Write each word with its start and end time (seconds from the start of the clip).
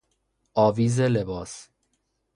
آویز 0.55 0.99
لباس 0.99 1.69